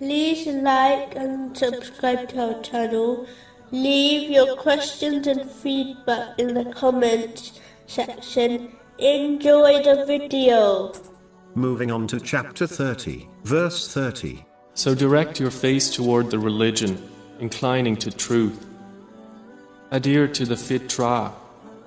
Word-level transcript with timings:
like 0.00 1.14
and 1.16 1.56
subscribe 1.56 2.28
to 2.30 2.54
our 2.54 2.62
channel. 2.62 3.26
Leave 3.70 4.30
your 4.30 4.56
questions 4.56 5.26
and 5.26 5.50
feedback 5.50 6.38
in 6.38 6.54
the 6.54 6.64
comments 6.72 7.60
section. 7.86 8.72
Enjoy 8.98 9.82
the 9.82 10.04
video. 10.06 10.92
Moving 11.54 11.90
on 11.90 12.06
to 12.08 12.20
chapter 12.20 12.66
30, 12.66 13.28
verse 13.44 13.92
30. 13.92 14.44
So 14.74 14.94
direct 14.94 15.38
your 15.38 15.50
face 15.50 15.90
toward 15.90 16.30
the 16.30 16.38
religion, 16.38 17.00
inclining 17.38 17.96
to 17.98 18.10
truth. 18.10 18.66
Adhere 19.90 20.26
to 20.28 20.44
the 20.44 20.56
fitrah 20.56 21.32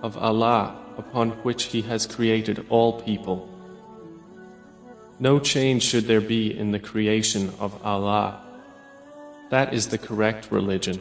of 0.02 0.18
Allah 0.18 0.80
upon 0.98 1.32
which 1.44 1.66
He 1.66 1.82
has 1.84 2.08
created 2.08 2.66
all 2.70 3.02
people. 3.02 3.50
No 5.20 5.40
change 5.40 5.82
should 5.82 6.06
there 6.06 6.22
be 6.22 6.56
in 6.56 6.72
the 6.72 6.80
creation 6.80 7.52
of 7.60 7.84
Allah. 7.84 8.40
That 9.50 9.74
is 9.74 9.88
the 9.88 9.98
correct 9.98 10.52
religion. 10.52 11.00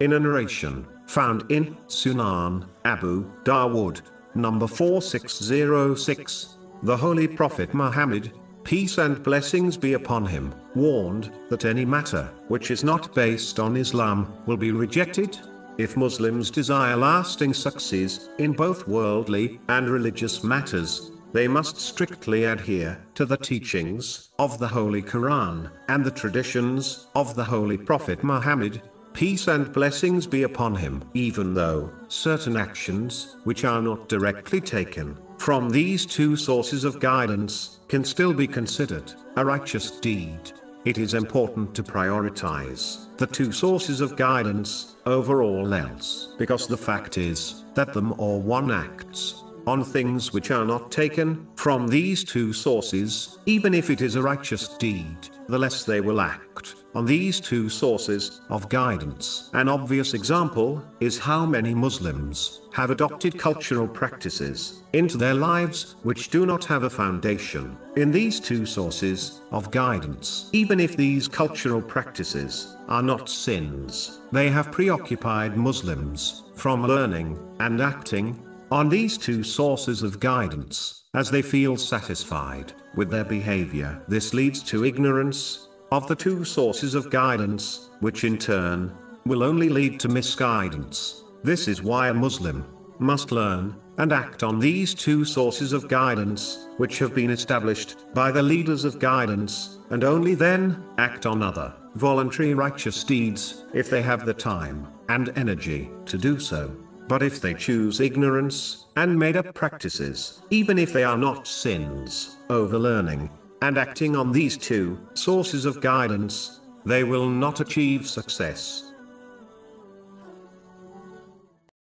In 0.00 0.14
a 0.14 0.20
narration 0.20 0.86
found 1.06 1.50
in 1.50 1.76
Sunan 1.86 2.66
Abu 2.86 3.30
Dawood, 3.44 4.00
number 4.34 4.66
4606, 4.66 6.56
the 6.84 6.96
Holy 6.96 7.28
Prophet 7.28 7.74
Muhammad, 7.74 8.32
peace 8.64 8.96
and 8.96 9.22
blessings 9.22 9.76
be 9.76 9.92
upon 9.92 10.24
him, 10.24 10.54
warned 10.74 11.30
that 11.50 11.66
any 11.66 11.84
matter 11.84 12.30
which 12.48 12.70
is 12.70 12.82
not 12.82 13.14
based 13.14 13.60
on 13.60 13.76
Islam 13.76 14.32
will 14.46 14.56
be 14.56 14.72
rejected. 14.72 15.38
If 15.76 15.98
Muslims 15.98 16.50
desire 16.50 16.96
lasting 16.96 17.52
success 17.52 18.30
in 18.38 18.52
both 18.52 18.88
worldly 18.88 19.60
and 19.68 19.90
religious 19.90 20.42
matters, 20.42 21.10
they 21.32 21.46
must 21.46 21.76
strictly 21.76 22.44
adhere 22.44 22.98
to 23.14 23.24
the 23.24 23.36
teachings 23.36 24.30
of 24.38 24.58
the 24.58 24.68
Holy 24.68 25.02
Quran 25.02 25.70
and 25.88 26.04
the 26.04 26.10
traditions 26.10 27.06
of 27.14 27.34
the 27.34 27.44
Holy 27.44 27.78
Prophet 27.78 28.24
Muhammad. 28.24 28.82
Peace 29.12 29.48
and 29.48 29.72
blessings 29.72 30.26
be 30.26 30.44
upon 30.44 30.74
him, 30.74 31.02
even 31.14 31.54
though 31.54 31.90
certain 32.08 32.56
actions, 32.56 33.36
which 33.44 33.64
are 33.64 33.82
not 33.82 34.08
directly 34.08 34.60
taken 34.60 35.16
from 35.38 35.70
these 35.70 36.06
two 36.06 36.36
sources 36.36 36.84
of 36.84 37.00
guidance, 37.00 37.80
can 37.88 38.04
still 38.04 38.32
be 38.32 38.46
considered 38.46 39.12
a 39.36 39.44
righteous 39.44 39.90
deed. 39.90 40.52
It 40.84 40.96
is 40.96 41.14
important 41.14 41.74
to 41.74 41.82
prioritize 41.82 43.16
the 43.18 43.26
two 43.26 43.52
sources 43.52 44.00
of 44.00 44.16
guidance 44.16 44.96
over 45.06 45.42
all 45.42 45.74
else, 45.74 46.34
because 46.38 46.66
the 46.66 46.76
fact 46.76 47.18
is 47.18 47.64
that 47.74 47.92
them 47.92 48.14
or 48.18 48.40
one 48.40 48.70
acts 48.70 49.42
on 49.66 49.84
things 49.84 50.32
which 50.32 50.50
are 50.50 50.64
not 50.64 50.90
taken 50.90 51.46
from 51.54 51.88
these 51.88 52.24
two 52.24 52.52
sources, 52.52 53.38
even 53.46 53.74
if 53.74 53.90
it 53.90 54.00
is 54.00 54.16
a 54.16 54.22
righteous 54.22 54.68
deed, 54.78 55.16
the 55.48 55.58
less 55.58 55.84
they 55.84 56.00
will 56.00 56.20
act 56.20 56.74
on 56.94 57.06
these 57.06 57.40
two 57.40 57.68
sources 57.68 58.40
of 58.48 58.68
guidance. 58.68 59.50
An 59.52 59.68
obvious 59.68 60.14
example 60.14 60.82
is 61.00 61.18
how 61.18 61.46
many 61.46 61.74
Muslims 61.74 62.62
have 62.72 62.90
adopted 62.90 63.38
cultural 63.38 63.86
practices 63.86 64.82
into 64.92 65.16
their 65.16 65.34
lives 65.34 65.96
which 66.02 66.30
do 66.30 66.46
not 66.46 66.64
have 66.64 66.82
a 66.82 66.90
foundation 66.90 67.76
in 67.96 68.10
these 68.10 68.40
two 68.40 68.66
sources 68.66 69.40
of 69.50 69.70
guidance. 69.70 70.50
Even 70.52 70.80
if 70.80 70.96
these 70.96 71.28
cultural 71.28 71.82
practices 71.82 72.76
are 72.88 73.02
not 73.02 73.28
sins, 73.28 74.20
they 74.32 74.48
have 74.48 74.72
preoccupied 74.72 75.56
Muslims 75.56 76.44
from 76.54 76.86
learning 76.86 77.38
and 77.60 77.80
acting 77.80 78.38
on 78.70 78.88
these 78.88 79.18
two 79.18 79.42
sources 79.42 80.02
of 80.02 80.20
guidance, 80.20 81.02
as 81.14 81.30
they 81.30 81.42
feel 81.42 81.76
satisfied 81.76 82.72
with 82.94 83.10
their 83.10 83.24
behavior. 83.24 84.00
This 84.06 84.32
leads 84.32 84.62
to 84.64 84.84
ignorance 84.84 85.68
of 85.90 86.06
the 86.06 86.14
two 86.14 86.44
sources 86.44 86.94
of 86.94 87.10
guidance, 87.10 87.90
which 88.00 88.24
in 88.24 88.38
turn 88.38 88.92
will 89.26 89.42
only 89.42 89.68
lead 89.68 89.98
to 90.00 90.08
misguidance. 90.08 91.24
This 91.42 91.66
is 91.66 91.82
why 91.82 92.08
a 92.08 92.14
Muslim 92.14 92.64
must 92.98 93.32
learn 93.32 93.74
and 93.98 94.12
act 94.12 94.42
on 94.42 94.58
these 94.58 94.94
two 94.94 95.24
sources 95.24 95.72
of 95.72 95.88
guidance, 95.88 96.68
which 96.76 96.98
have 96.98 97.14
been 97.14 97.30
established 97.30 97.96
by 98.14 98.30
the 98.30 98.42
leaders 98.42 98.84
of 98.84 98.98
guidance, 98.98 99.78
and 99.90 100.04
only 100.04 100.34
then 100.34 100.82
act 100.98 101.26
on 101.26 101.42
other 101.42 101.74
voluntary 101.96 102.54
righteous 102.54 103.02
deeds 103.02 103.64
if 103.74 103.90
they 103.90 104.00
have 104.00 104.24
the 104.24 104.32
time 104.32 104.86
and 105.08 105.36
energy 105.36 105.90
to 106.06 106.16
do 106.16 106.38
so. 106.38 106.70
But 107.10 107.24
if 107.24 107.40
they 107.40 107.54
choose 107.54 107.98
ignorance, 107.98 108.86
and 108.94 109.18
made 109.18 109.36
up 109.36 109.52
practices, 109.52 110.42
even 110.50 110.78
if 110.78 110.92
they 110.92 111.02
are 111.02 111.18
not 111.18 111.48
sins, 111.48 112.36
over 112.48 112.78
learning, 112.78 113.30
and 113.62 113.76
acting 113.76 114.14
on 114.14 114.30
these 114.30 114.56
two 114.56 114.96
sources 115.14 115.64
of 115.64 115.80
guidance, 115.80 116.60
they 116.86 117.02
will 117.02 117.28
not 117.28 117.58
achieve 117.58 118.08
success. 118.08 118.89